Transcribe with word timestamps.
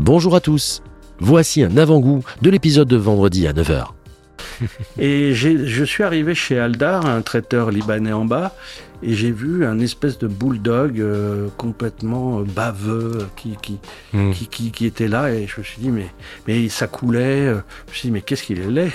Bonjour 0.00 0.34
à 0.36 0.40
tous. 0.40 0.82
Voici 1.18 1.62
un 1.62 1.76
avant-goût 1.76 2.24
de 2.40 2.50
l'épisode 2.50 2.88
de 2.88 2.96
vendredi 2.96 3.46
à 3.46 3.52
9h. 3.52 3.88
Et 4.98 5.34
je 5.34 5.84
suis 5.84 6.02
arrivé 6.02 6.34
chez 6.34 6.58
Aldar, 6.58 7.04
un 7.06 7.20
traiteur 7.22 7.70
libanais 7.70 8.12
en 8.12 8.24
bas, 8.24 8.54
et 9.02 9.14
j'ai 9.14 9.30
vu 9.30 9.64
un 9.64 9.78
espèce 9.80 10.18
de 10.18 10.26
bulldog 10.28 11.00
euh, 11.00 11.48
complètement 11.56 12.40
euh, 12.40 12.44
baveux 12.44 13.26
qui, 13.36 13.56
qui, 13.62 13.78
Hmm. 14.12 14.28
Mm. 14.28 14.32
qui, 14.34 14.46
qui, 14.48 14.70
qui 14.72 14.86
était 14.86 15.08
là, 15.08 15.30
et 15.32 15.46
je 15.46 15.60
me 15.60 15.64
suis 15.64 15.80
dit, 15.80 15.90
mais, 15.90 16.06
mais 16.48 16.68
ça 16.68 16.86
coulait. 16.86 17.46
euh, 17.46 17.60
Je 17.86 17.90
me 17.92 17.94
suis 17.96 18.08
dit, 18.08 18.12
mais 18.12 18.20
qu'est-ce 18.22 18.42
qu'il 18.42 18.60
est 18.60 18.70
laid 18.70 18.92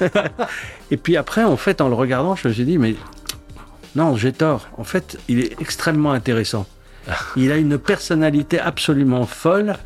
Et 0.90 0.96
puis 0.96 1.16
après, 1.16 1.44
en 1.44 1.56
fait, 1.56 1.80
en 1.80 1.88
le 1.88 1.94
regardant, 1.94 2.34
je 2.36 2.48
me 2.48 2.52
suis 2.52 2.64
dit, 2.64 2.78
mais 2.78 2.96
non, 3.94 4.16
j'ai 4.16 4.32
tort. 4.32 4.68
En 4.78 4.84
fait, 4.84 5.18
il 5.28 5.40
est 5.40 5.60
extrêmement 5.60 6.12
intéressant. 6.12 6.66
Il 7.36 7.52
a 7.52 7.56
une 7.56 7.78
personnalité 7.78 8.58
absolument 8.58 9.26
folle. 9.26 9.76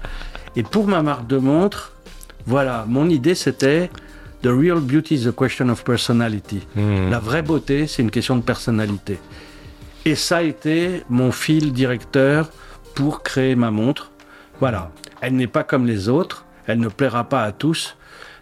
Et 0.57 0.63
pour 0.63 0.87
ma 0.87 1.03
marque 1.03 1.27
de 1.27 1.39
montre, 1.39 1.93
voilà, 2.47 2.85
mon 2.89 3.09
idée 3.09 3.35
c'était 3.35 3.91
The 4.43 4.49
real 4.49 4.81
beauty 4.81 5.17
is 5.17 5.29
a 5.29 5.33
question 5.33 5.69
of 5.69 5.85
personality. 5.85 6.67
Hmm. 6.75 7.11
La 7.11 7.19
vraie 7.19 7.43
beauté, 7.43 7.87
c'est 7.87 8.01
une 8.01 8.11
question 8.11 8.37
de 8.37 8.43
personnalité. 8.43 9.19
Et 10.07 10.15
ça 10.15 10.39
a 10.39 10.43
été 10.43 11.03
mon 11.11 11.31
fil 11.31 11.75
directeur 11.75 12.51
pour 12.95 13.23
créer 13.23 13.55
ma 13.55 13.71
montre. 13.71 14.11
Voilà. 14.59 14.91
Elle 15.21 15.37
n'est 15.37 15.47
pas 15.47 15.63
comme 15.63 15.87
les 15.87 16.09
autres, 16.09 16.47
elle 16.67 16.81
ne 16.81 16.89
plaira 16.89 17.25
pas 17.25 17.43
à 17.43 17.53
tous, 17.53 17.97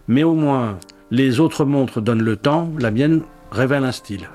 mais 0.06 0.22
au 0.22 0.34
moins 0.34 0.78
les 1.10 1.40
autres 1.40 1.64
montres 1.64 2.00
donnent 2.00 2.22
le 2.22 2.36
temps, 2.36 2.70
la 2.78 2.90
mienne 2.90 3.22
révèle 3.50 3.84
un 3.84 3.92
style. 3.92 4.28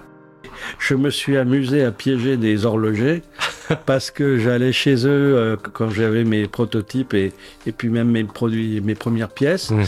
Je 0.79 0.95
me 0.95 1.09
suis 1.09 1.37
amusé 1.37 1.83
à 1.83 1.91
piéger 1.91 2.35
des 2.35 2.65
horlogers 2.65 3.21
parce 3.85 4.11
que 4.11 4.37
j'allais 4.39 4.71
chez 4.71 4.95
eux 5.05 5.35
euh, 5.37 5.55
quand 5.73 5.89
j'avais 5.89 6.23
mes 6.23 6.47
prototypes 6.47 7.13
et, 7.13 7.31
et 7.65 7.71
puis 7.71 7.89
même 7.89 8.09
mes 8.09 8.23
produits, 8.23 8.81
mes 8.81 8.95
premières 8.95 9.29
pièces. 9.29 9.71
Mm. 9.71 9.83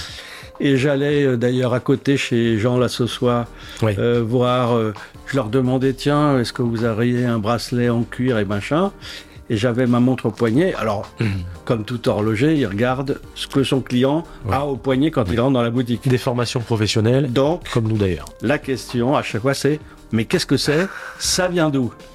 Et 0.61 0.77
j'allais 0.77 1.25
euh, 1.25 1.35
d'ailleurs 1.37 1.73
à 1.73 1.79
côté 1.79 2.15
chez 2.17 2.57
Jean 2.57 2.77
Lassossois 2.77 3.45
Oui. 3.81 3.93
euh, 3.97 4.23
voir. 4.25 4.75
euh, 4.75 4.93
je 5.27 5.35
leur 5.35 5.49
demandais 5.49 5.93
tiens, 5.93 6.39
est-ce 6.39 6.53
que 6.53 6.61
vous 6.61 6.85
auriez 6.85 7.25
un 7.25 7.39
bracelet 7.39 7.89
en 7.89 8.03
cuir 8.03 8.37
et 8.39 8.45
machin? 8.45 8.91
Et 9.49 9.57
j'avais 9.57 9.85
ma 9.85 9.99
montre 9.99 10.25
au 10.27 10.31
poignet. 10.31 10.73
Alors, 10.73 11.11
comme 11.65 11.83
tout 11.85 12.07
horloger, 12.09 12.55
il 12.55 12.65
regarde 12.65 13.19
ce 13.35 13.45
que 13.45 13.63
son 13.63 13.79
client 13.81 14.23
Ouais. 14.45 14.55
a 14.55 14.65
au 14.65 14.75
poignet 14.75 15.11
quand 15.11 15.25
il 15.31 15.39
rentre 15.39 15.53
dans 15.53 15.61
la 15.61 15.69
boutique. 15.69 16.07
Des 16.07 16.17
formations 16.17 16.61
professionnelles, 16.61 17.31
Donc, 17.31 17.69
comme 17.71 17.87
nous 17.87 17.97
d'ailleurs. 17.97 18.25
la 18.41 18.57
question 18.57 19.15
à 19.15 19.21
chaque 19.21 19.41
fois 19.43 19.53
c'est 19.53 19.79
mais 20.11 20.25
qu'est-ce 20.25 20.45
que 20.47 20.57
c'est? 20.57 20.87
Ça 21.19 21.47
vient 21.47 21.69
d'où? 21.69 21.91
Ce- 21.91 22.14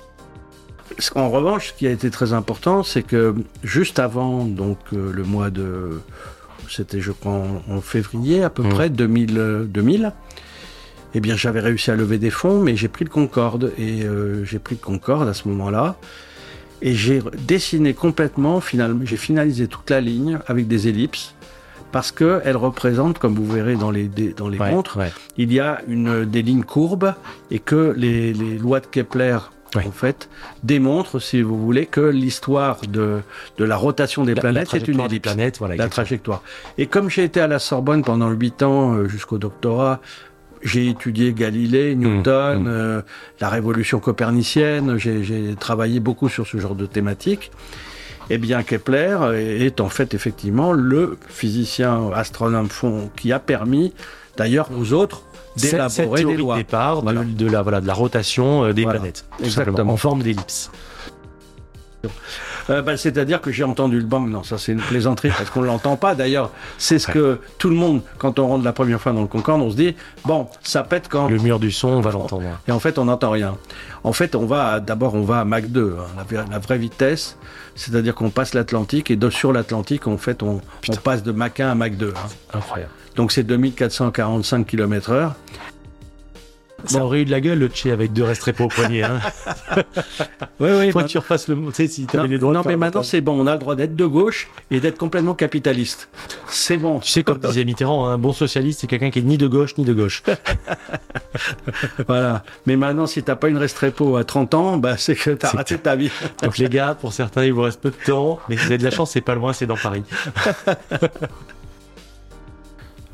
En 1.16 1.30
revanche, 1.30 1.68
ce 1.68 1.72
qui 1.72 1.86
a 1.86 1.90
été 1.90 2.10
très 2.10 2.32
important, 2.32 2.82
c'est 2.82 3.02
que 3.02 3.34
juste 3.64 3.98
avant 3.98 4.44
donc 4.44 4.78
euh, 4.92 5.12
le 5.12 5.22
mois 5.24 5.50
de 5.50 6.00
c'était 6.68 7.00
je 7.00 7.10
crois 7.12 7.32
en, 7.32 7.62
en 7.76 7.80
février 7.80 8.42
à 8.44 8.50
peu 8.50 8.62
Mm. 8.62 8.68
près 8.68 8.90
2000 8.90 9.38
euh, 9.38 9.64
2000 9.64 10.12
eh 11.14 11.20
bien 11.20 11.34
j'avais 11.36 11.58
réussi 11.60 11.90
à 11.90 11.96
lever 11.96 12.18
des 12.18 12.30
fonds 12.30 12.60
mais 12.60 12.76
j'ai 12.76 12.86
pris 12.88 13.04
le 13.04 13.10
Concorde 13.10 13.72
et 13.76 14.04
euh, 14.04 14.44
j'ai 14.44 14.60
pris 14.60 14.76
le 14.76 14.84
Concorde 14.84 15.28
à 15.28 15.34
ce 15.34 15.48
moment-là 15.48 15.96
et 16.82 16.94
j'ai 16.94 17.20
dessiné 17.46 17.92
complètement 17.94 18.60
finalement 18.60 19.00
j'ai 19.04 19.16
finalisé 19.16 19.66
toute 19.66 19.90
la 19.90 20.00
ligne 20.00 20.38
avec 20.46 20.68
des 20.68 20.86
ellipses 20.86 21.34
parce 21.90 22.12
que 22.12 22.40
elle 22.44 22.56
représente 22.56 23.18
comme 23.18 23.34
vous 23.34 23.46
verrez 23.50 23.74
dans 23.74 23.90
les 23.90 24.06
dans 24.36 24.48
les 24.48 24.58
Ouais, 24.58 24.70
montres 24.70 24.96
ouais. 24.98 25.10
il 25.36 25.52
y 25.52 25.58
a 25.58 25.80
une, 25.88 26.24
des 26.24 26.42
lignes 26.42 26.62
courbes 26.62 27.14
et 27.50 27.58
que 27.58 27.92
les, 27.96 28.32
les 28.32 28.58
lois 28.58 28.78
de 28.78 28.86
Kepler, 28.86 29.38
En 29.76 29.92
fait, 29.92 30.28
démontrent, 30.64 31.20
si 31.20 31.42
vous 31.42 31.56
voulez, 31.58 31.86
que 31.86 32.00
l'histoire 32.00 32.80
de, 32.88 33.20
de 33.56 33.64
la 33.64 33.76
rotation 33.76 34.24
des 34.24 34.34
La- 34.34 34.40
planètes 34.40 34.72
la 34.72 34.78
est 34.78 34.88
une 34.88 35.06
des 35.06 35.20
planètes, 35.20 35.58
voilà. 35.58 35.76
la 35.76 35.88
trajectoire. 35.88 36.42
Et 36.76 36.86
comme 36.86 37.08
j'ai 37.08 37.22
été 37.24 37.40
à 37.40 37.46
la 37.46 37.58
Sorbonne 37.60 38.02
pendant 38.02 38.30
8 38.30 38.62
ans 38.64 38.94
euh, 38.94 39.08
jusqu'au 39.08 39.38
doctorat, 39.38 40.00
j'ai 40.62 40.88
étudié 40.88 41.32
Galilée, 41.32 41.94
Newton, 41.94 42.64
mmh. 42.64 42.66
euh, 42.66 43.02
la 43.40 43.48
révolution 43.48 44.00
copernicienne, 44.00 44.98
j'ai 44.98 45.54
travaillé 45.58 46.00
beaucoup 46.00 46.28
sur 46.28 46.46
ce 46.46 46.58
genre 46.58 46.74
de 46.74 46.86
thématique. 46.86 47.50
Eh 48.28 48.38
bien, 48.38 48.62
Kepler 48.62 49.16
est 49.34 49.80
en 49.80 49.88
fait 49.88 50.14
effectivement 50.14 50.72
le 50.72 51.16
physicien 51.28 52.10
astronome 52.14 52.68
fond 52.68 53.10
qui 53.16 53.32
a 53.32 53.38
permis 53.40 53.92
d'ailleurs 54.36 54.68
aux 54.76 54.92
autres 54.92 55.22
d'élaborer 55.56 56.24
des 56.24 56.32
de 56.32 56.38
lois. 56.38 56.56
départ 56.56 56.98
de, 56.98 57.02
Voilà. 57.02 57.24
de 57.24 57.46
la, 57.46 57.62
voilà, 57.62 57.80
de 57.80 57.86
la 57.86 57.94
rotation 57.94 58.64
euh, 58.64 58.72
des 58.72 58.82
Voilà. 58.84 58.98
planètes. 59.00 59.24
tout 59.38 59.44
Exactement. 59.44 59.76
simplement, 59.76 59.92
En 59.94 59.96
forme 59.96 60.22
d'ellipse. 60.22 60.70
Euh, 62.70 62.82
bah, 62.82 62.96
C'est-à-dire 62.96 63.40
que 63.40 63.50
j'ai 63.50 63.64
entendu 63.64 63.98
le 63.98 64.04
bang. 64.06 64.28
Non, 64.28 64.42
ça 64.42 64.56
c'est 64.58 64.72
une 64.72 64.80
plaisanterie 64.80 65.30
parce 65.36 65.50
qu'on 65.50 65.62
l'entend 65.62 65.96
pas. 65.96 66.14
D'ailleurs, 66.14 66.50
c'est 66.78 66.98
ce 66.98 67.08
que 67.08 67.40
tout 67.58 67.68
le 67.68 67.74
monde, 67.76 68.02
quand 68.18 68.38
on 68.38 68.46
rentre 68.48 68.64
la 68.64 68.72
première 68.72 69.00
fois 69.00 69.12
dans 69.12 69.22
le 69.22 69.26
Concorde, 69.26 69.60
on 69.60 69.70
se 69.70 69.76
dit 69.76 69.96
bon, 70.24 70.46
ça 70.62 70.82
pète 70.82 71.08
quand. 71.08 71.28
Le 71.28 71.38
mur 71.38 71.58
du 71.58 71.70
son, 71.72 71.88
on 71.88 72.00
va 72.00 72.12
l'entendre. 72.12 72.44
Et 72.68 72.72
en 72.72 72.78
fait, 72.80 72.98
on 72.98 73.06
n'entend 73.06 73.30
rien. 73.30 73.56
En 74.04 74.12
fait, 74.12 74.34
on 74.34 74.46
va 74.46 74.80
d'abord, 74.80 75.14
on 75.14 75.22
va 75.24 75.40
à 75.40 75.44
Mach 75.44 75.64
2, 75.66 75.96
hein, 75.98 76.04
la, 76.16 76.22
vraie- 76.22 76.50
la 76.50 76.58
vraie 76.58 76.78
vitesse. 76.78 77.36
C'est-à-dire 77.74 78.14
qu'on 78.14 78.30
passe 78.30 78.54
l'Atlantique 78.54 79.10
et 79.10 79.16
de, 79.16 79.30
sur 79.30 79.52
l'Atlantique, 79.52 80.06
en 80.06 80.16
fait, 80.16 80.42
on, 80.42 80.60
passe 81.02 81.22
de 81.22 81.32
Mach 81.32 81.58
1 81.60 81.70
à 81.70 81.74
Mach 81.74 81.92
2. 81.92 82.12
hein. 82.16 82.28
Incroyable. 82.58 82.92
Donc 83.16 83.32
c'est 83.32 83.42
2445 83.42 84.66
km 84.66 85.32
Ça 86.86 87.04
aurait 87.04 87.22
eu 87.22 87.24
de 87.24 87.30
la 87.30 87.40
gueule 87.40 87.58
le 87.58 87.68
Tché 87.68 87.90
avec 87.90 88.12
deux 88.12 88.24
restrepo 88.24 88.64
au 88.64 88.68
poignet. 88.68 89.02
Hein. 89.02 89.20
Oui, 90.58 90.68
oui. 90.78 90.90
Faut 90.90 91.00
que 91.00 91.06
tu 91.06 91.16
refasses 91.18 91.48
le 91.48 91.54
mot. 91.54 91.70
Tu 91.70 91.76
sais, 91.76 91.88
si 91.88 92.06
Non, 92.12 92.24
les 92.24 92.38
droits. 92.38 92.52
non, 92.52 92.62
mais 92.66 92.76
maintenant 92.76 93.02
c'est 93.02 93.20
bon, 93.22 93.40
on 93.40 93.46
a 93.46 93.52
le 93.54 93.58
droit 93.58 93.74
d'être 93.76 93.96
de 93.96 94.04
gauche 94.04 94.48
et 94.70 94.78
d'être 94.80 94.98
complètement 94.98 95.34
capitaliste. 95.34 96.08
C'est 96.48 96.76
bon. 96.76 97.00
Tu 97.00 97.10
sais, 97.10 97.22
comme 97.22 97.38
disait 97.42 97.64
Mitterrand, 97.64 98.06
un 98.08 98.18
bon 98.18 98.32
socialiste, 98.32 98.80
c'est 98.80 98.86
quelqu'un 98.86 99.10
qui 99.10 99.20
est 99.20 99.22
ni 99.22 99.38
de 99.38 99.46
gauche 99.46 99.76
ni 99.78 99.84
de 99.84 99.92
gauche. 99.94 100.22
Voilà. 102.06 102.42
Mais 102.66 102.76
maintenant, 102.76 103.06
si 103.06 103.22
t'as 103.22 103.36
pas 103.36 103.48
une 103.48 103.56
restrepo 103.56 104.16
à 104.16 104.24
30 104.24 104.54
ans, 104.54 104.76
bah, 104.76 104.96
c'est 104.98 105.14
que 105.14 105.30
t'as 105.30 105.48
raté 105.50 105.78
ta 105.78 105.96
vie. 105.96 106.10
Donc 106.42 106.58
les 106.58 106.68
gars, 106.68 106.96
pour 107.00 107.12
certains, 107.12 107.44
il 107.44 107.52
vous 107.52 107.62
reste 107.62 107.80
peu 107.80 107.90
de 107.90 108.04
temps, 108.04 108.38
mais 108.48 108.56
vous 108.56 108.66
avez 108.66 108.78
de 108.78 108.84
la 108.84 108.90
chance, 108.90 109.12
c'est 109.12 109.20
pas 109.20 109.34
loin, 109.34 109.52
c'est 109.52 109.66
dans 109.66 109.76
Paris. 109.76 110.02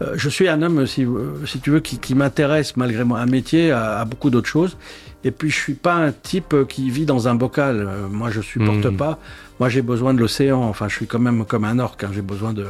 Euh, 0.03 0.13
je 0.17 0.29
suis 0.29 0.49
un 0.49 0.61
homme, 0.63 0.87
si, 0.87 1.05
euh, 1.05 1.45
si 1.47 1.59
tu 1.61 1.71
veux, 1.71 1.81
qui, 1.81 1.99
qui 1.99 2.15
m'intéresse 2.15 2.77
malgré 2.77 3.03
moi 3.05 3.19
un 3.21 3.27
métier 3.27 3.71
à, 3.73 3.99
à 4.01 4.05
beaucoup 4.05 4.31
d'autres 4.31 4.49
choses. 4.49 4.77
Et 5.25 5.31
puis, 5.31 5.51
je 5.51 5.57
suis 5.57 5.75
pas 5.75 5.95
un 5.95 6.13
type 6.13 6.53
euh, 6.53 6.65
qui 6.65 6.91
vit 6.91 7.07
dans 7.07 7.27
un 7.29 7.35
bocal. 7.35 7.87
Euh, 7.89 8.07
moi, 8.09 8.31
je 8.31 8.41
supporte 8.41 8.85
Mhm. 8.85 8.97
pas. 8.97 9.19
Moi, 9.59 9.69
j'ai 9.71 9.83
besoin 9.83 10.13
de 10.15 10.21
l'océan. 10.21 10.63
Enfin, 10.63 10.89
je 10.89 10.95
suis 10.95 11.07
quand 11.07 11.19
même 11.19 11.45
comme 11.47 11.65
un 11.65 11.79
orque. 11.79 12.05
hein. 12.05 12.11
J'ai 12.15 12.21
besoin 12.23 12.53
de, 12.53 12.67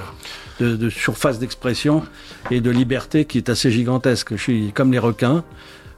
de, 0.61 0.77
de 0.77 0.89
surface 0.89 1.39
d'expression 1.41 2.03
et 2.51 2.61
de 2.61 2.71
liberté 2.71 3.25
qui 3.25 3.39
est 3.39 3.49
assez 3.51 3.71
gigantesque. 3.73 4.37
Je 4.37 4.41
suis 4.43 4.73
comme 4.73 4.93
les 4.93 5.01
requins. 5.01 5.43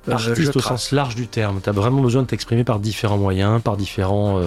Euh, 0.09 0.13
Artiste 0.13 0.53
je 0.55 0.59
au 0.59 0.63
sens 0.63 0.91
large 0.93 1.15
du 1.15 1.27
terme. 1.29 1.61
Tu 1.63 1.69
as 1.69 1.73
vraiment 1.73 2.01
besoin 2.01 2.23
de 2.23 2.27
t'exprimer 2.29 2.65
par 2.65 2.81
différents 2.81 3.19
moyens, 3.19 3.61
par 3.63 3.77
différents 3.77 4.41
euh, 4.41 4.47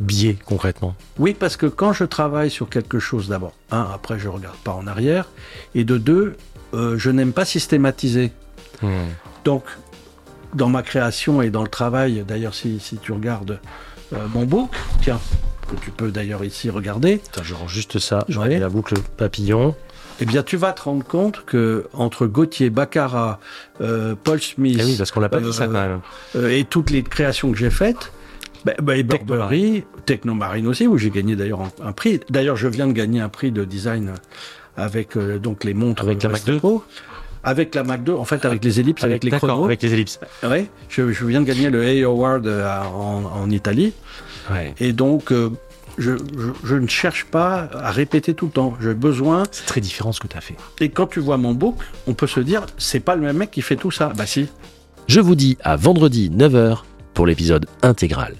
biais, 0.00 0.36
concrètement. 0.44 0.94
Oui, 1.18 1.34
parce 1.38 1.56
que 1.56 1.66
quand 1.66 1.92
je 1.92 2.04
travaille 2.04 2.50
sur 2.50 2.68
quelque 2.68 2.98
chose, 2.98 3.28
d'abord, 3.28 3.52
un, 3.70 3.86
après 3.94 4.18
je 4.18 4.28
regarde 4.28 4.56
pas 4.64 4.72
en 4.72 4.86
arrière, 4.86 5.28
et 5.74 5.84
de 5.84 5.98
deux, 5.98 6.36
euh, 6.74 6.96
je 6.98 7.10
n'aime 7.10 7.32
pas 7.32 7.44
systématiser. 7.44 8.32
Hmm. 8.82 8.88
Donc, 9.44 9.64
dans 10.54 10.68
ma 10.68 10.82
création 10.82 11.42
et 11.42 11.50
dans 11.50 11.62
le 11.62 11.68
travail, 11.68 12.24
d'ailleurs, 12.26 12.54
si, 12.54 12.80
si 12.80 12.96
tu 12.96 13.12
regardes 13.12 13.60
euh, 14.12 14.26
mon 14.34 14.44
book, 14.44 14.70
tiens, 15.02 15.20
que 15.70 15.76
tu 15.76 15.90
peux 15.90 16.10
d'ailleurs 16.10 16.42
ici 16.44 16.70
regarder, 16.70 17.20
Attends, 17.32 17.44
je 17.44 17.54
rends 17.54 17.68
juste 17.68 17.98
ça. 18.00 18.24
Je 18.28 18.38
Ouais. 18.38 18.44
remets 18.46 18.58
la 18.58 18.68
boucle 18.68 18.94
papillon. 19.16 19.76
eh 20.20 20.24
bien, 20.26 20.42
tu 20.42 20.56
vas 20.56 20.72
te 20.72 20.82
rendre 20.82 21.04
compte 21.04 21.44
que 21.46 21.86
entre 21.92 22.26
Gauthier, 22.26 22.70
Baccarat, 22.70 23.38
euh, 23.80 24.14
Paul 24.22 24.40
Smith 24.40 24.78
Eh 24.80 24.84
oui, 24.84 24.96
parce 24.98 25.10
qu'on 25.12 25.20
l'a 25.20 25.28
pas 25.28 25.40
dit 25.40 25.52
ça 25.52 25.66
quand 25.66 25.72
même. 25.72 26.00
et 26.50 26.64
toutes 26.64 26.90
les 26.90 27.02
créations 27.04 27.52
que 27.52 27.58
j'ai 27.58 27.70
faites, 27.70 28.12
bah, 28.64 28.72
bah, 28.82 28.96
et 28.96 29.02
Burberry, 29.02 29.84
Technomarine 30.06 30.66
aussi, 30.66 30.86
où 30.86 30.98
j'ai 30.98 31.10
gagné 31.10 31.36
d'ailleurs 31.36 31.60
un, 31.62 31.70
un 31.88 31.92
prix. 31.92 32.20
D'ailleurs, 32.30 32.56
je 32.56 32.68
viens 32.68 32.86
de 32.86 32.92
gagner 32.92 33.20
un 33.20 33.28
prix 33.28 33.50
de 33.52 33.64
design 33.64 34.12
avec 34.76 35.16
euh, 35.16 35.38
donc 35.38 35.64
les 35.64 35.74
montres 35.74 36.02
Avec 36.02 36.22
la 36.22 36.28
Mac 36.30 36.44
2? 36.44 36.52
Restrepo. 36.52 36.84
Avec 37.42 37.74
la 37.74 37.84
Mac 37.84 38.04
2, 38.04 38.12
en 38.12 38.24
fait, 38.24 38.44
avec 38.44 38.62
les 38.64 38.80
ellipses, 38.80 39.02
avec, 39.02 39.24
les 39.24 39.30
d'accord, 39.30 39.48
chronos. 39.48 39.64
avec 39.64 39.80
les 39.82 39.94
ellipses. 39.94 40.20
Ouais, 40.42 40.66
je, 40.90 41.10
je 41.10 41.24
viens 41.24 41.40
de 41.40 41.46
gagner 41.46 41.70
le 41.70 41.82
A 41.86 42.06
Award 42.06 42.46
euh, 42.46 42.66
à- 42.66 42.86
en, 42.88 43.24
en 43.24 43.50
Italie. 43.50 43.94
Ouais. 44.50 44.74
Et 44.78 44.92
donc, 44.92 45.32
euh, 45.32 45.48
je, 45.96 46.12
je- 46.18 46.52
je 46.66 46.74
ne 46.74 46.86
cherche 46.86 47.24
pas 47.24 47.70
à 47.72 47.90
répéter 47.92 48.34
tout 48.34 48.46
le 48.46 48.52
temps. 48.52 48.76
J'ai 48.82 48.92
besoin. 48.92 49.44
C'est 49.52 49.64
très 49.64 49.80
différent 49.80 50.12
ce 50.12 50.20
que 50.20 50.26
tu 50.28 50.36
as 50.36 50.42
fait. 50.42 50.56
Et 50.80 50.90
quand 50.90 51.06
tu 51.06 51.20
vois 51.20 51.38
mon 51.38 51.54
book, 51.54 51.76
on 52.06 52.12
peut 52.12 52.26
se 52.26 52.40
dire, 52.40 52.66
c'est 52.76 53.00
pas 53.00 53.16
le 53.16 53.22
même 53.22 53.38
mec 53.38 53.50
qui 53.50 53.62
fait 53.62 53.76
tout 53.76 53.90
ça. 53.90 54.12
Bah 54.14 54.26
si. 54.26 54.46
Je 55.08 55.20
vous 55.20 55.34
dis 55.34 55.56
à 55.64 55.76
vendredi 55.76 56.30
9h 56.30 56.82
pour 57.14 57.26
l'épisode 57.26 57.64
intégral. 57.82 58.34